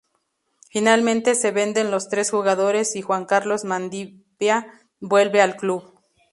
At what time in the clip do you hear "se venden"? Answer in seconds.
1.35-1.91